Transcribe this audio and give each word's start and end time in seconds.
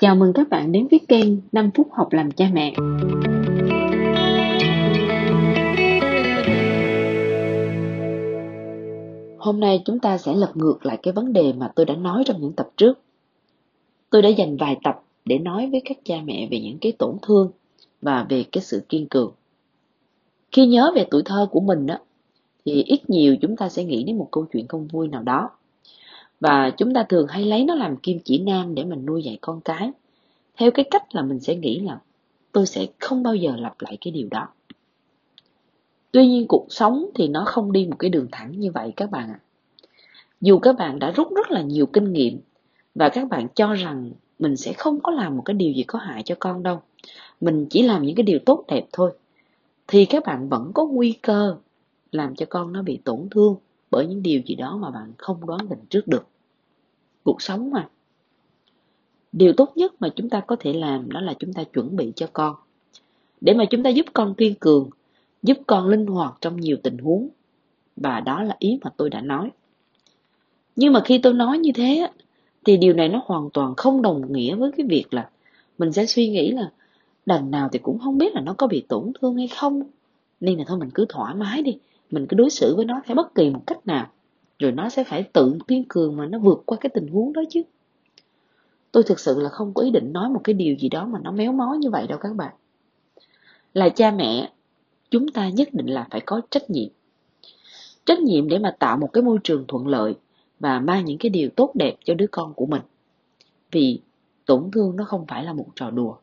Chào 0.00 0.16
mừng 0.16 0.32
các 0.32 0.48
bạn 0.48 0.72
đến 0.72 0.88
với 0.90 1.00
kênh 1.08 1.28
5 1.52 1.70
phút 1.74 1.88
học 1.92 2.12
làm 2.12 2.30
cha 2.30 2.50
mẹ. 2.52 2.74
Hôm 9.38 9.60
nay 9.60 9.82
chúng 9.84 9.98
ta 9.98 10.18
sẽ 10.18 10.34
lật 10.34 10.56
ngược 10.56 10.86
lại 10.86 10.98
cái 11.02 11.12
vấn 11.12 11.32
đề 11.32 11.52
mà 11.52 11.72
tôi 11.74 11.86
đã 11.86 11.94
nói 11.94 12.22
trong 12.26 12.40
những 12.40 12.52
tập 12.52 12.70
trước. 12.76 12.98
Tôi 14.10 14.22
đã 14.22 14.28
dành 14.28 14.56
vài 14.56 14.76
tập 14.84 15.02
để 15.24 15.38
nói 15.38 15.68
với 15.70 15.82
các 15.84 15.98
cha 16.04 16.16
mẹ 16.24 16.48
về 16.50 16.60
những 16.60 16.78
cái 16.80 16.92
tổn 16.92 17.16
thương 17.22 17.50
và 18.02 18.26
về 18.28 18.44
cái 18.52 18.62
sự 18.62 18.82
kiên 18.88 19.08
cường. 19.08 19.32
Khi 20.52 20.66
nhớ 20.66 20.92
về 20.94 21.06
tuổi 21.10 21.22
thơ 21.24 21.48
của 21.50 21.60
mình 21.60 21.86
á, 21.86 22.00
thì 22.64 22.82
ít 22.82 23.10
nhiều 23.10 23.36
chúng 23.42 23.56
ta 23.56 23.68
sẽ 23.68 23.84
nghĩ 23.84 24.04
đến 24.04 24.18
một 24.18 24.28
câu 24.30 24.46
chuyện 24.52 24.68
không 24.68 24.86
vui 24.86 25.08
nào 25.08 25.22
đó. 25.22 25.50
Và 26.40 26.70
chúng 26.70 26.94
ta 26.94 27.02
thường 27.02 27.26
hay 27.28 27.44
lấy 27.44 27.64
nó 27.64 27.74
làm 27.74 27.96
kim 27.96 28.18
chỉ 28.24 28.38
nam 28.38 28.74
để 28.74 28.84
mình 28.84 29.06
nuôi 29.06 29.22
dạy 29.22 29.38
con 29.40 29.60
cái. 29.60 29.90
Theo 30.56 30.70
cái 30.70 30.84
cách 30.90 31.14
là 31.14 31.22
mình 31.22 31.40
sẽ 31.40 31.54
nghĩ 31.54 31.80
là 31.80 32.00
tôi 32.52 32.66
sẽ 32.66 32.86
không 32.98 33.22
bao 33.22 33.34
giờ 33.34 33.52
lặp 33.58 33.74
lại 33.80 33.98
cái 34.00 34.12
điều 34.12 34.28
đó. 34.30 34.48
Tuy 36.12 36.26
nhiên 36.26 36.46
cuộc 36.48 36.66
sống 36.68 37.06
thì 37.14 37.28
nó 37.28 37.44
không 37.46 37.72
đi 37.72 37.86
một 37.86 37.96
cái 37.98 38.10
đường 38.10 38.26
thẳng 38.32 38.60
như 38.60 38.70
vậy 38.72 38.92
các 38.96 39.10
bạn 39.10 39.28
ạ. 39.28 39.40
Dù 40.40 40.58
các 40.58 40.76
bạn 40.78 40.98
đã 40.98 41.10
rút 41.10 41.28
rất 41.36 41.50
là 41.50 41.62
nhiều 41.62 41.86
kinh 41.86 42.12
nghiệm 42.12 42.40
và 42.94 43.08
các 43.08 43.28
bạn 43.28 43.48
cho 43.54 43.74
rằng 43.74 44.10
mình 44.38 44.56
sẽ 44.56 44.72
không 44.72 45.00
có 45.00 45.10
làm 45.12 45.36
một 45.36 45.42
cái 45.44 45.54
điều 45.54 45.72
gì 45.72 45.82
có 45.82 45.98
hại 45.98 46.22
cho 46.22 46.34
con 46.38 46.62
đâu. 46.62 46.80
Mình 47.40 47.66
chỉ 47.70 47.82
làm 47.82 48.02
những 48.02 48.16
cái 48.16 48.22
điều 48.22 48.38
tốt 48.38 48.64
đẹp 48.68 48.86
thôi. 48.92 49.12
Thì 49.86 50.04
các 50.04 50.24
bạn 50.26 50.48
vẫn 50.48 50.70
có 50.74 50.86
nguy 50.86 51.12
cơ 51.12 51.56
làm 52.12 52.34
cho 52.34 52.46
con 52.48 52.72
nó 52.72 52.82
bị 52.82 52.98
tổn 53.04 53.28
thương 53.30 53.56
bởi 53.90 54.06
những 54.06 54.22
điều 54.22 54.40
gì 54.46 54.54
đó 54.54 54.76
mà 54.76 54.90
bạn 54.90 55.12
không 55.18 55.46
đoán 55.46 55.68
định 55.68 55.84
trước 55.90 56.08
được. 56.08 56.26
Cuộc 57.24 57.42
sống 57.42 57.70
mà. 57.70 57.88
Điều 59.32 59.52
tốt 59.52 59.72
nhất 59.76 59.94
mà 60.00 60.08
chúng 60.16 60.28
ta 60.28 60.40
có 60.40 60.56
thể 60.60 60.72
làm 60.72 61.10
đó 61.10 61.20
là 61.20 61.34
chúng 61.38 61.52
ta 61.52 61.64
chuẩn 61.64 61.96
bị 61.96 62.12
cho 62.16 62.26
con. 62.32 62.56
Để 63.40 63.54
mà 63.54 63.64
chúng 63.64 63.82
ta 63.82 63.90
giúp 63.90 64.06
con 64.12 64.34
kiên 64.34 64.54
cường, 64.54 64.90
giúp 65.42 65.58
con 65.66 65.88
linh 65.88 66.06
hoạt 66.06 66.38
trong 66.40 66.60
nhiều 66.60 66.76
tình 66.82 66.98
huống. 66.98 67.28
Và 67.96 68.20
đó 68.20 68.42
là 68.42 68.56
ý 68.58 68.78
mà 68.82 68.90
tôi 68.96 69.10
đã 69.10 69.20
nói. 69.20 69.50
Nhưng 70.76 70.92
mà 70.92 71.02
khi 71.04 71.18
tôi 71.18 71.34
nói 71.34 71.58
như 71.58 71.70
thế, 71.74 72.08
thì 72.64 72.76
điều 72.76 72.92
này 72.94 73.08
nó 73.08 73.22
hoàn 73.24 73.50
toàn 73.50 73.74
không 73.74 74.02
đồng 74.02 74.32
nghĩa 74.32 74.54
với 74.54 74.70
cái 74.76 74.86
việc 74.86 75.14
là 75.14 75.30
mình 75.78 75.92
sẽ 75.92 76.06
suy 76.06 76.28
nghĩ 76.28 76.50
là 76.50 76.70
đằng 77.26 77.50
nào 77.50 77.68
thì 77.72 77.78
cũng 77.78 77.98
không 77.98 78.18
biết 78.18 78.34
là 78.34 78.40
nó 78.40 78.54
có 78.58 78.66
bị 78.66 78.80
tổn 78.80 79.12
thương 79.20 79.36
hay 79.36 79.48
không. 79.48 79.82
Nên 80.40 80.58
là 80.58 80.64
thôi 80.66 80.78
mình 80.78 80.90
cứ 80.94 81.06
thoải 81.08 81.34
mái 81.34 81.62
đi, 81.62 81.78
mình 82.10 82.26
cứ 82.26 82.36
đối 82.36 82.50
xử 82.50 82.76
với 82.76 82.84
nó 82.84 83.00
theo 83.06 83.14
bất 83.14 83.34
kỳ 83.34 83.50
một 83.50 83.62
cách 83.66 83.86
nào. 83.86 84.06
Rồi 84.58 84.72
nó 84.72 84.88
sẽ 84.88 85.04
phải 85.04 85.22
tự 85.22 85.58
kiên 85.68 85.84
cường 85.88 86.16
mà 86.16 86.26
nó 86.26 86.38
vượt 86.38 86.62
qua 86.66 86.78
cái 86.80 86.90
tình 86.94 87.08
huống 87.08 87.32
đó 87.32 87.42
chứ. 87.50 87.62
Tôi 88.92 89.02
thực 89.02 89.20
sự 89.20 89.40
là 89.40 89.48
không 89.48 89.74
có 89.74 89.82
ý 89.82 89.90
định 89.90 90.12
nói 90.12 90.28
một 90.28 90.40
cái 90.44 90.54
điều 90.54 90.76
gì 90.76 90.88
đó 90.88 91.06
mà 91.06 91.18
nó 91.22 91.32
méo 91.32 91.52
mó 91.52 91.74
như 91.80 91.90
vậy 91.90 92.06
đâu 92.06 92.18
các 92.18 92.34
bạn. 92.36 92.54
Là 93.74 93.88
cha 93.88 94.10
mẹ, 94.10 94.52
chúng 95.10 95.28
ta 95.28 95.48
nhất 95.48 95.68
định 95.72 95.86
là 95.86 96.06
phải 96.10 96.20
có 96.20 96.40
trách 96.50 96.70
nhiệm. 96.70 96.88
Trách 98.04 98.18
nhiệm 98.18 98.48
để 98.48 98.58
mà 98.58 98.70
tạo 98.78 98.96
một 98.96 99.12
cái 99.12 99.22
môi 99.22 99.38
trường 99.44 99.64
thuận 99.68 99.86
lợi 99.86 100.14
và 100.60 100.80
mang 100.80 101.04
những 101.04 101.18
cái 101.18 101.30
điều 101.30 101.50
tốt 101.50 101.70
đẹp 101.74 101.96
cho 102.04 102.14
đứa 102.14 102.26
con 102.26 102.54
của 102.54 102.66
mình. 102.66 102.82
Vì 103.70 104.00
tổn 104.46 104.70
thương 104.72 104.96
nó 104.96 105.04
không 105.04 105.26
phải 105.26 105.44
là 105.44 105.52
một 105.52 105.66
trò 105.74 105.90
đùa. 105.90 106.16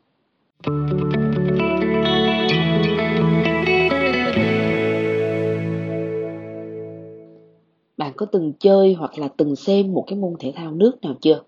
Bạn 8.05 8.13
có 8.15 8.25
từng 8.25 8.53
chơi 8.59 8.93
hoặc 8.93 9.19
là 9.19 9.27
từng 9.27 9.55
xem 9.55 9.93
một 9.93 10.03
cái 10.07 10.19
môn 10.19 10.33
thể 10.39 10.53
thao 10.55 10.71
nước 10.71 11.01
nào 11.01 11.13
chưa? 11.21 11.41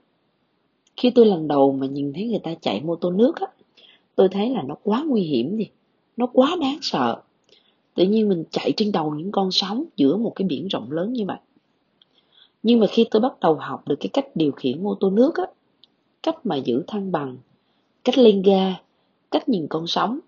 Khi 0.95 1.09
tôi 1.09 1.25
lần 1.25 1.47
đầu 1.47 1.71
mà 1.71 1.87
nhìn 1.87 2.13
thấy 2.13 2.27
người 2.27 2.39
ta 2.39 2.53
chạy 2.61 2.81
mô 2.81 2.95
tô 2.95 3.11
nước 3.11 3.35
á, 3.35 3.47
tôi 4.15 4.29
thấy 4.29 4.49
là 4.49 4.63
nó 4.63 4.75
quá 4.83 5.03
nguy 5.07 5.21
hiểm 5.21 5.57
đi, 5.57 5.69
nó 6.17 6.25
quá 6.33 6.55
đáng 6.61 6.77
sợ. 6.81 7.21
Tự 7.93 8.03
nhiên 8.03 8.29
mình 8.29 8.43
chạy 8.51 8.73
trên 8.77 8.91
đầu 8.91 9.15
những 9.15 9.31
con 9.31 9.51
sóng 9.51 9.83
giữa 9.95 10.17
một 10.17 10.31
cái 10.35 10.47
biển 10.47 10.67
rộng 10.67 10.91
lớn 10.91 11.13
như 11.13 11.25
vậy. 11.25 11.37
Nhưng 12.63 12.79
mà 12.79 12.87
khi 12.87 13.05
tôi 13.11 13.21
bắt 13.21 13.39
đầu 13.39 13.55
học 13.55 13.87
được 13.87 13.95
cái 13.99 14.09
cách 14.13 14.35
điều 14.35 14.51
khiển 14.51 14.83
mô 14.83 14.95
tô 14.95 15.09
nước 15.09 15.35
á, 15.35 15.45
cách 16.23 16.45
mà 16.45 16.55
giữ 16.55 16.83
thăng 16.87 17.11
bằng, 17.11 17.37
cách 18.03 18.17
lên 18.17 18.41
ga, 18.41 18.75
cách 19.31 19.49
nhìn 19.49 19.67
con 19.69 19.87
sóng, 19.87 20.19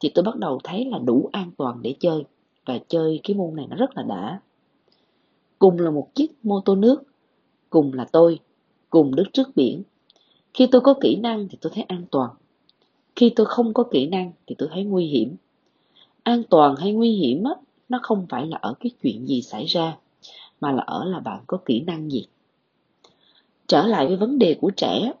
thì 0.00 0.08
tôi 0.14 0.22
bắt 0.22 0.36
đầu 0.36 0.60
thấy 0.64 0.84
là 0.84 0.98
đủ 0.98 1.28
an 1.32 1.50
toàn 1.56 1.78
để 1.82 1.94
chơi 2.00 2.24
và 2.66 2.78
chơi 2.88 3.20
cái 3.24 3.36
môn 3.36 3.56
này 3.56 3.66
nó 3.70 3.76
rất 3.76 3.96
là 3.96 4.02
đã. 4.02 4.40
Cùng 5.60 5.78
là 5.78 5.90
một 5.90 6.14
chiếc 6.14 6.32
mô 6.42 6.60
tô 6.60 6.74
nước, 6.74 7.02
cùng 7.70 7.92
là 7.94 8.06
tôi, 8.12 8.38
cùng 8.90 9.14
đứng 9.14 9.30
trước 9.32 9.48
biển. 9.56 9.82
Khi 10.54 10.66
tôi 10.66 10.80
có 10.80 10.94
kỹ 11.00 11.16
năng 11.16 11.48
thì 11.48 11.58
tôi 11.60 11.72
thấy 11.74 11.84
an 11.84 12.04
toàn. 12.10 12.30
Khi 13.16 13.32
tôi 13.36 13.46
không 13.46 13.74
có 13.74 13.82
kỹ 13.82 14.06
năng 14.06 14.32
thì 14.46 14.54
tôi 14.58 14.68
thấy 14.72 14.84
nguy 14.84 15.06
hiểm. 15.06 15.36
An 16.22 16.42
toàn 16.50 16.76
hay 16.76 16.92
nguy 16.92 17.12
hiểm 17.12 17.44
á, 17.44 17.52
nó 17.88 18.00
không 18.02 18.26
phải 18.28 18.46
là 18.46 18.58
ở 18.62 18.74
cái 18.80 18.90
chuyện 19.02 19.26
gì 19.26 19.42
xảy 19.42 19.64
ra, 19.66 19.96
mà 20.60 20.72
là 20.72 20.82
ở 20.86 21.04
là 21.04 21.18
bạn 21.18 21.40
có 21.46 21.58
kỹ 21.64 21.80
năng 21.80 22.10
gì. 22.10 22.26
Trở 23.66 23.86
lại 23.86 24.06
với 24.06 24.16
vấn 24.16 24.38
đề 24.38 24.56
của 24.60 24.70
trẻ, 24.70 25.12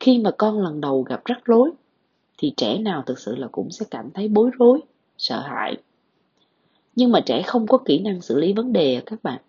khi 0.00 0.18
mà 0.18 0.30
con 0.30 0.62
lần 0.62 0.80
đầu 0.80 1.02
gặp 1.02 1.24
rắc 1.24 1.44
rối, 1.44 1.70
thì 2.38 2.52
trẻ 2.56 2.78
nào 2.78 3.02
thực 3.06 3.18
sự 3.18 3.36
là 3.36 3.48
cũng 3.52 3.70
sẽ 3.70 3.86
cảm 3.90 4.10
thấy 4.10 4.28
bối 4.28 4.50
rối, 4.58 4.80
sợ 5.18 5.40
hãi. 5.40 5.76
Nhưng 6.96 7.12
mà 7.12 7.20
trẻ 7.20 7.42
không 7.42 7.66
có 7.66 7.78
kỹ 7.78 7.98
năng 7.98 8.20
xử 8.20 8.40
lý 8.40 8.52
vấn 8.52 8.72
đề 8.72 9.02
các 9.06 9.22
bạn. 9.22 9.40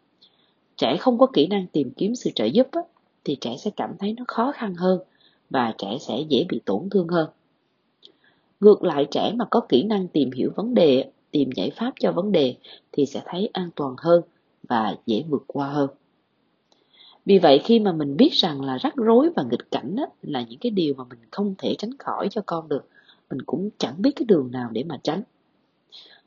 Trẻ 0.77 0.97
không 0.97 1.17
có 1.17 1.25
kỹ 1.25 1.47
năng 1.47 1.67
tìm 1.67 1.91
kiếm 1.97 2.15
sự 2.15 2.29
trợ 2.35 2.45
giúp 2.45 2.67
á, 2.71 2.81
thì 3.23 3.37
trẻ 3.41 3.55
sẽ 3.57 3.71
cảm 3.75 3.95
thấy 3.99 4.13
nó 4.13 4.23
khó 4.27 4.51
khăn 4.51 4.75
hơn 4.75 4.99
và 5.49 5.73
trẻ 5.77 5.97
sẽ 5.99 6.19
dễ 6.29 6.45
bị 6.49 6.61
tổn 6.65 6.89
thương 6.91 7.07
hơn. 7.07 7.29
Ngược 8.59 8.83
lại 8.83 9.07
trẻ 9.11 9.33
mà 9.35 9.45
có 9.51 9.59
kỹ 9.59 9.83
năng 9.83 10.07
tìm 10.07 10.31
hiểu 10.31 10.51
vấn 10.55 10.73
đề, 10.73 11.11
tìm 11.31 11.49
giải 11.55 11.69
pháp 11.69 11.93
cho 11.99 12.11
vấn 12.11 12.31
đề 12.31 12.55
thì 12.91 13.05
sẽ 13.05 13.21
thấy 13.25 13.49
an 13.53 13.69
toàn 13.75 13.95
hơn 13.97 14.21
và 14.63 14.95
dễ 15.05 15.23
vượt 15.29 15.43
qua 15.47 15.67
hơn. 15.67 15.89
Vì 17.25 17.39
vậy 17.39 17.61
khi 17.63 17.79
mà 17.79 17.91
mình 17.91 18.17
biết 18.17 18.33
rằng 18.33 18.61
là 18.61 18.77
rắc 18.77 18.95
rối 18.95 19.29
và 19.35 19.43
nghịch 19.43 19.71
cảnh 19.71 19.95
á, 19.97 20.05
là 20.21 20.41
những 20.41 20.59
cái 20.59 20.69
điều 20.69 20.93
mà 20.93 21.03
mình 21.09 21.19
không 21.31 21.55
thể 21.57 21.75
tránh 21.77 21.97
khỏi 21.97 22.27
cho 22.31 22.41
con 22.45 22.69
được, 22.69 22.89
mình 23.29 23.41
cũng 23.41 23.69
chẳng 23.77 24.01
biết 24.01 24.11
cái 24.15 24.25
đường 24.25 24.51
nào 24.51 24.69
để 24.71 24.83
mà 24.83 24.99
tránh. 25.03 25.21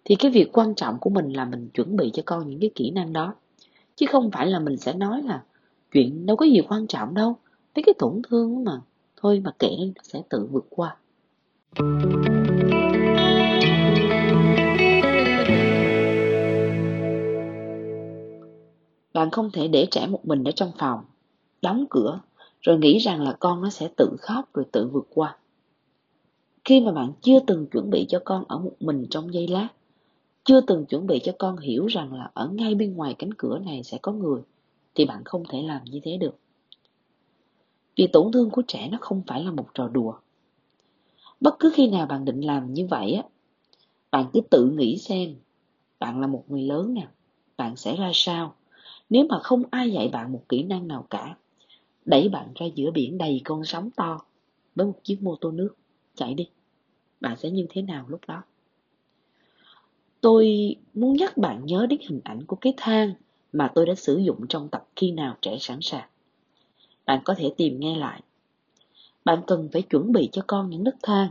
Thì 0.05 0.15
cái 0.15 0.31
việc 0.31 0.53
quan 0.53 0.75
trọng 0.75 0.99
của 0.99 1.11
mình 1.11 1.33
là 1.33 1.45
mình 1.45 1.69
chuẩn 1.75 1.97
bị 1.97 2.11
cho 2.15 2.23
con 2.27 2.49
những 2.49 2.61
cái 2.61 2.71
kỹ 2.75 2.91
năng 2.91 3.13
đó. 3.13 3.35
Chứ 4.01 4.07
không 4.07 4.31
phải 4.31 4.47
là 4.47 4.59
mình 4.59 4.77
sẽ 4.77 4.95
nói 4.95 5.23
là 5.23 5.43
chuyện 5.93 6.27
đâu 6.27 6.37
có 6.37 6.47
gì 6.47 6.61
quan 6.69 6.87
trọng 6.87 7.15
đâu, 7.15 7.37
mấy 7.75 7.83
cái 7.83 7.95
tổn 7.99 8.23
thương 8.31 8.65
mà, 8.65 8.81
thôi 9.17 9.41
mà 9.45 9.51
kệ 9.59 9.69
nó 9.79 10.03
sẽ 10.03 10.23
tự 10.29 10.49
vượt 10.51 10.67
qua. 10.71 10.97
Bạn 19.15 19.31
không 19.33 19.51
thể 19.53 19.69
để 19.69 19.87
trẻ 19.91 20.07
một 20.07 20.27
mình 20.27 20.45
ở 20.45 20.51
trong 20.51 20.73
phòng, 20.79 21.01
đóng 21.63 21.85
cửa, 21.91 22.21
rồi 22.61 22.79
nghĩ 22.79 22.99
rằng 22.99 23.23
là 23.23 23.37
con 23.41 23.63
nó 23.63 23.71
sẽ 23.71 23.89
tự 23.97 24.17
khóc 24.21 24.55
rồi 24.55 24.65
tự 24.73 24.89
vượt 24.89 25.07
qua. 25.15 25.37
Khi 26.65 26.81
mà 26.81 26.93
bạn 26.93 27.13
chưa 27.23 27.41
từng 27.47 27.67
chuẩn 27.67 27.91
bị 27.91 28.07
cho 28.09 28.21
con 28.25 28.45
ở 28.49 28.59
một 28.59 28.75
mình 28.81 29.07
trong 29.11 29.35
giây 29.35 29.49
lát, 29.49 29.69
chưa 30.51 30.61
từng 30.61 30.87
chuẩn 30.87 31.07
bị 31.07 31.21
cho 31.25 31.33
con 31.39 31.57
hiểu 31.57 31.87
rằng 31.87 32.13
là 32.13 32.31
ở 32.35 32.49
ngay 32.49 32.75
bên 32.75 32.97
ngoài 32.97 33.15
cánh 33.19 33.35
cửa 33.35 33.59
này 33.59 33.83
sẽ 33.83 33.99
có 34.03 34.13
người, 34.13 34.41
thì 34.95 35.05
bạn 35.05 35.25
không 35.25 35.43
thể 35.49 35.63
làm 35.63 35.85
như 35.85 36.01
thế 36.03 36.17
được. 36.17 36.39
Vì 37.97 38.07
tổn 38.07 38.33
thương 38.33 38.51
của 38.51 38.63
trẻ 38.69 38.89
nó 38.93 38.99
không 39.01 39.23
phải 39.27 39.45
là 39.45 39.51
một 39.51 39.67
trò 39.75 39.89
đùa. 39.89 40.15
Bất 41.41 41.57
cứ 41.59 41.73
khi 41.75 41.89
nào 41.89 42.07
bạn 42.07 42.25
định 42.25 42.41
làm 42.41 42.75
như 42.75 42.87
vậy 42.87 43.13
á, 43.13 43.23
bạn 44.11 44.27
cứ 44.33 44.41
tự 44.41 44.71
nghĩ 44.71 44.99
xem, 44.99 45.35
bạn 45.99 46.21
là 46.21 46.27
một 46.27 46.45
người 46.49 46.63
lớn 46.63 46.95
nè, 46.95 47.09
bạn 47.57 47.77
sẽ 47.77 47.97
ra 47.97 48.11
sao 48.15 48.55
nếu 49.11 49.27
mà 49.29 49.39
không 49.39 49.63
ai 49.71 49.93
dạy 49.93 50.09
bạn 50.09 50.33
một 50.33 50.43
kỹ 50.49 50.63
năng 50.63 50.89
nào 50.89 51.07
cả, 51.11 51.37
đẩy 52.05 52.29
bạn 52.29 52.53
ra 52.55 52.67
giữa 52.75 52.91
biển 52.91 53.19
đầy 53.19 53.41
con 53.45 53.65
sóng 53.65 53.91
to 53.91 54.21
với 54.75 54.87
một 54.87 55.05
chiếc 55.05 55.23
mô 55.23 55.37
tô 55.37 55.51
nước, 55.51 55.75
chạy 56.15 56.35
đi, 56.35 56.49
bạn 57.21 57.37
sẽ 57.37 57.51
như 57.51 57.67
thế 57.71 57.83
nào 57.83 58.05
lúc 58.09 58.21
đó? 58.29 58.43
Tôi 60.21 60.77
muốn 60.95 61.17
nhắc 61.17 61.37
bạn 61.37 61.67
nhớ 61.67 61.87
đến 61.87 62.01
hình 62.09 62.21
ảnh 62.25 62.45
của 62.45 62.57
cái 62.57 62.75
thang 62.77 63.15
mà 63.53 63.73
tôi 63.75 63.87
đã 63.87 63.95
sử 63.95 64.19
dụng 64.19 64.47
trong 64.49 64.69
tập 64.69 64.87
khi 64.97 65.11
nào 65.11 65.37
trẻ 65.43 65.57
sẵn 65.61 65.79
sàng. 65.83 66.09
Bạn 67.07 67.21
có 67.25 67.35
thể 67.35 67.53
tìm 67.57 67.81
nghe 67.81 67.97
lại. 67.97 68.23
Bạn 69.25 69.43
cần 69.47 69.69
phải 69.73 69.83
chuẩn 69.83 70.13
bị 70.13 70.29
cho 70.33 70.43
con 70.47 70.71
những 70.71 70.85
nấc 70.85 70.97
thang, 71.03 71.29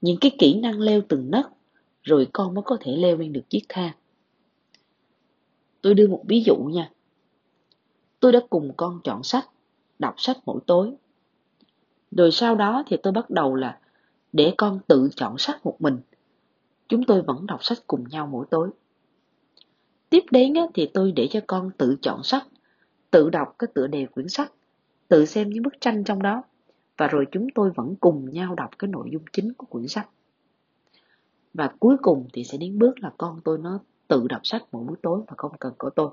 những 0.00 0.16
cái 0.20 0.30
kỹ 0.38 0.54
năng 0.54 0.80
leo 0.80 1.00
từng 1.08 1.30
nấc, 1.30 1.50
rồi 2.02 2.28
con 2.32 2.54
mới 2.54 2.62
có 2.62 2.76
thể 2.80 2.92
leo 2.96 3.16
lên 3.16 3.32
được 3.32 3.50
chiếc 3.50 3.62
thang. 3.68 3.92
Tôi 5.82 5.94
đưa 5.94 6.08
một 6.08 6.22
ví 6.28 6.42
dụ 6.46 6.56
nha. 6.56 6.90
Tôi 8.20 8.32
đã 8.32 8.40
cùng 8.50 8.72
con 8.76 9.00
chọn 9.04 9.22
sách, 9.22 9.48
đọc 9.98 10.14
sách 10.18 10.38
mỗi 10.46 10.60
tối. 10.66 10.92
Rồi 12.10 12.30
sau 12.32 12.54
đó 12.54 12.82
thì 12.86 12.96
tôi 13.02 13.12
bắt 13.12 13.30
đầu 13.30 13.54
là 13.54 13.78
để 14.32 14.54
con 14.56 14.78
tự 14.86 15.10
chọn 15.16 15.38
sách 15.38 15.66
một 15.66 15.76
mình. 15.78 16.00
Chúng 16.88 17.04
tôi 17.04 17.22
vẫn 17.22 17.46
đọc 17.46 17.64
sách 17.64 17.78
cùng 17.86 18.04
nhau 18.08 18.26
mỗi 18.26 18.46
tối. 18.50 18.70
Tiếp 20.10 20.24
đến 20.30 20.54
thì 20.74 20.90
tôi 20.94 21.12
để 21.12 21.28
cho 21.30 21.40
con 21.46 21.70
tự 21.78 21.96
chọn 22.02 22.22
sách, 22.22 22.46
tự 23.10 23.30
đọc 23.30 23.54
cái 23.58 23.68
tựa 23.74 23.86
đề 23.86 24.06
quyển 24.06 24.28
sách, 24.28 24.52
tự 25.08 25.24
xem 25.24 25.50
những 25.50 25.62
bức 25.62 25.80
tranh 25.80 26.04
trong 26.04 26.22
đó 26.22 26.42
và 26.96 27.06
rồi 27.06 27.26
chúng 27.32 27.46
tôi 27.54 27.70
vẫn 27.70 27.94
cùng 28.00 28.30
nhau 28.32 28.54
đọc 28.54 28.70
cái 28.78 28.88
nội 28.88 29.08
dung 29.12 29.22
chính 29.32 29.52
của 29.52 29.66
quyển 29.66 29.88
sách. 29.88 30.08
Và 31.54 31.70
cuối 31.78 31.96
cùng 32.02 32.28
thì 32.32 32.44
sẽ 32.44 32.58
đến 32.58 32.78
bước 32.78 33.00
là 33.00 33.12
con 33.18 33.40
tôi 33.44 33.58
nó 33.58 33.78
tự 34.08 34.26
đọc 34.28 34.40
sách 34.44 34.62
mỗi 34.72 34.84
buổi 34.84 34.96
tối 35.02 35.20
mà 35.28 35.34
không 35.36 35.52
cần 35.60 35.72
có 35.78 35.90
tôi. 35.90 36.10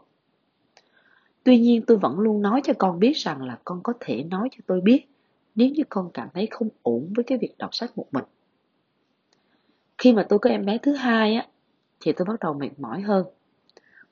Tuy 1.44 1.60
nhiên 1.60 1.82
tôi 1.88 1.98
vẫn 1.98 2.20
luôn 2.20 2.42
nói 2.42 2.62
cho 2.64 2.74
con 2.78 3.00
biết 3.00 3.14
rằng 3.18 3.44
là 3.44 3.60
con 3.66 3.84
có 3.84 3.94
thể 4.00 4.24
nói 4.24 4.50
cho 4.52 4.58
tôi 4.68 4.82
biết 4.82 5.06
nếu 5.56 5.70
như 5.70 5.84
con 5.90 6.10
cảm 6.14 6.28
thấy 6.34 6.48
không 6.52 6.70
ổn 6.82 7.14
với 7.16 7.24
cái 7.24 7.38
việc 7.38 7.58
đọc 7.58 7.70
sách 7.76 7.98
một 7.98 8.08
mình 8.12 8.24
khi 10.00 10.14
mà 10.14 10.26
tôi 10.30 10.40
có 10.40 10.50
em 10.50 10.66
bé 10.66 10.78
thứ 10.78 10.94
hai 10.94 11.36
á, 11.36 11.48
thì 12.00 12.12
tôi 12.12 12.26
bắt 12.26 12.40
đầu 12.40 12.54
mệt 12.54 12.70
mỏi 12.78 13.02
hơn. 13.02 13.26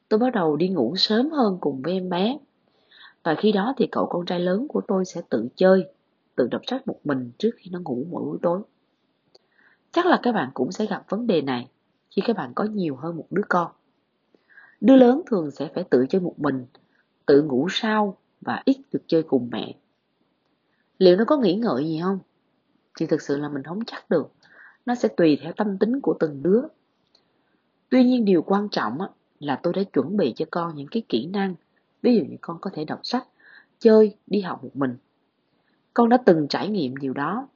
Tôi 0.09 0.19
bắt 0.19 0.33
đầu 0.33 0.55
đi 0.55 0.67
ngủ 0.67 0.95
sớm 0.97 1.29
hơn 1.31 1.57
cùng 1.61 1.81
với 1.81 1.93
em 1.93 2.09
bé. 2.09 2.37
Và 3.23 3.35
khi 3.35 3.51
đó 3.51 3.73
thì 3.77 3.87
cậu 3.91 4.05
con 4.05 4.25
trai 4.25 4.39
lớn 4.39 4.67
của 4.67 4.81
tôi 4.87 5.05
sẽ 5.05 5.21
tự 5.29 5.47
chơi, 5.55 5.85
tự 6.35 6.47
đọc 6.51 6.61
sách 6.67 6.87
một 6.87 6.99
mình 7.03 7.31
trước 7.37 7.51
khi 7.57 7.71
nó 7.71 7.79
ngủ 7.79 8.05
mỗi 8.09 8.23
buổi 8.23 8.37
tối. 8.41 8.61
Chắc 9.91 10.05
là 10.05 10.19
các 10.23 10.31
bạn 10.31 10.49
cũng 10.53 10.71
sẽ 10.71 10.85
gặp 10.85 11.03
vấn 11.09 11.27
đề 11.27 11.41
này 11.41 11.69
khi 12.09 12.21
các 12.25 12.35
bạn 12.37 12.51
có 12.55 12.63
nhiều 12.63 12.95
hơn 12.95 13.17
một 13.17 13.25
đứa 13.29 13.43
con. 13.49 13.71
Đứa 14.81 14.95
lớn 14.95 15.21
thường 15.25 15.51
sẽ 15.51 15.69
phải 15.75 15.83
tự 15.83 16.05
chơi 16.09 16.21
một 16.21 16.35
mình, 16.37 16.65
tự 17.25 17.41
ngủ 17.41 17.67
sau 17.71 18.17
và 18.41 18.61
ít 18.65 18.77
được 18.91 19.01
chơi 19.07 19.23
cùng 19.23 19.49
mẹ. 19.51 19.75
Liệu 20.97 21.15
nó 21.15 21.25
có 21.25 21.37
nghĩ 21.37 21.55
ngợi 21.55 21.85
gì 21.85 21.99
không? 22.03 22.19
Thì 22.99 23.05
thực 23.05 23.21
sự 23.21 23.37
là 23.37 23.49
mình 23.49 23.63
không 23.63 23.79
chắc 23.85 24.09
được 24.09 24.31
nó 24.87 24.95
sẽ 24.95 25.09
tùy 25.17 25.37
theo 25.41 25.53
tâm 25.53 25.77
tính 25.77 26.01
của 26.01 26.17
từng 26.19 26.43
đứa. 26.43 26.61
Tuy 27.89 28.03
nhiên 28.03 28.25
điều 28.25 28.41
quan 28.41 28.69
trọng 28.69 28.97
là 29.39 29.59
tôi 29.63 29.73
đã 29.73 29.83
chuẩn 29.83 30.17
bị 30.17 30.33
cho 30.35 30.45
con 30.51 30.75
những 30.75 30.87
cái 30.87 31.03
kỹ 31.09 31.25
năng. 31.25 31.55
Ví 32.01 32.15
dụ 32.15 32.23
như 32.23 32.37
con 32.41 32.57
có 32.61 32.69
thể 32.73 32.85
đọc 32.85 32.99
sách 33.03 33.27
chơi 33.79 34.15
đi 34.27 34.41
học 34.41 34.63
một 34.63 34.75
mình. 34.75 34.97
Con 35.93 36.09
đã 36.09 36.17
từng 36.25 36.47
trải 36.47 36.69
nghiệm 36.69 36.95
điều 36.95 37.13
đó. 37.13 37.47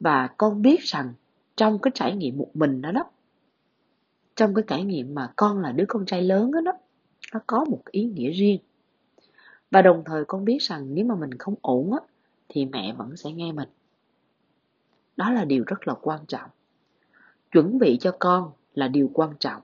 Và 0.00 0.26
con 0.26 0.62
biết 0.62 0.80
rằng 0.80 1.12
trong 1.56 1.78
cái 1.78 1.90
trải 1.94 2.16
nghiệm 2.16 2.38
một 2.38 2.50
mình 2.54 2.82
đó 2.82 2.92
đó 2.92 3.04
trong 4.36 4.54
cái 4.54 4.64
trải 4.66 4.84
nghiệm 4.84 5.14
mà 5.14 5.32
con 5.36 5.60
là 5.60 5.72
đứa 5.72 5.84
con 5.88 6.06
trai 6.06 6.22
lớn 6.22 6.50
đó, 6.52 6.60
đó 6.60 6.72
nó 7.32 7.40
có 7.46 7.64
một 7.64 7.82
ý 7.90 8.04
nghĩa 8.04 8.30
riêng. 8.30 8.60
Và 9.70 9.82
đồng 9.82 10.02
thời 10.06 10.24
con 10.24 10.44
biết 10.44 10.62
rằng 10.62 10.94
nếu 10.94 11.04
mà 11.04 11.14
mình 11.14 11.34
không 11.38 11.54
ổn 11.60 11.92
á 11.92 11.98
thì 12.48 12.66
mẹ 12.66 12.94
vẫn 12.98 13.16
sẽ 13.16 13.32
nghe 13.32 13.52
mình. 13.52 13.68
Đó 15.16 15.30
là 15.30 15.44
điều 15.44 15.64
rất 15.66 15.88
là 15.88 15.94
quan 16.00 16.26
trọng 16.26 16.50
chuẩn 17.52 17.78
bị 17.78 17.98
cho 18.00 18.16
con 18.18 18.52
là 18.74 18.88
điều 18.88 19.10
quan 19.14 19.30
trọng 19.38 19.62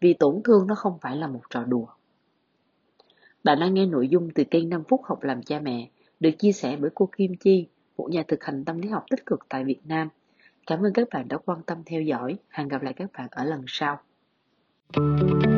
vì 0.00 0.14
tổn 0.14 0.40
thương 0.44 0.66
nó 0.66 0.74
không 0.74 0.98
phải 1.00 1.16
là 1.16 1.26
một 1.26 1.40
trò 1.50 1.64
đùa 1.64 1.86
bạn 3.44 3.60
đang 3.60 3.74
nghe 3.74 3.86
nội 3.86 4.08
dung 4.08 4.30
từ 4.34 4.44
kênh 4.44 4.68
5 4.68 4.84
phút 4.88 5.00
học 5.04 5.22
làm 5.22 5.42
cha 5.42 5.60
mẹ 5.60 5.88
được 6.22 6.30
chia 6.38 6.52
sẻ 6.52 6.76
bởi 6.80 6.90
cô 6.94 7.08
Kim 7.16 7.36
Chi, 7.36 7.66
một 7.96 8.08
nhà 8.10 8.22
thực 8.28 8.44
hành 8.44 8.64
tâm 8.64 8.78
lý 8.78 8.88
học 8.88 9.04
tích 9.10 9.26
cực 9.26 9.40
tại 9.48 9.64
Việt 9.64 9.80
Nam. 9.84 10.08
Cảm 10.66 10.82
ơn 10.82 10.92
các 10.92 11.08
bạn 11.12 11.28
đã 11.28 11.38
quan 11.44 11.62
tâm 11.62 11.78
theo 11.86 12.02
dõi. 12.02 12.36
Hẹn 12.48 12.68
gặp 12.68 12.82
lại 12.82 12.92
các 12.92 13.10
bạn 13.12 13.28
ở 13.30 13.44
lần 13.44 13.64
sau. 13.66 14.00
thank 14.94 15.46
you 15.46 15.51